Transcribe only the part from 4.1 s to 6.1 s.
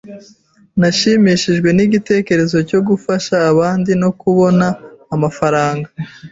kubona amafaranga.